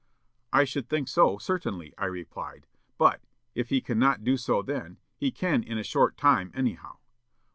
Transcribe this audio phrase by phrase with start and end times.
[0.51, 2.65] "'I should think so, certainly,' I replied.
[2.97, 3.21] 'But,
[3.53, 6.97] if he cannot do so then, he can in a short time, anyhow.'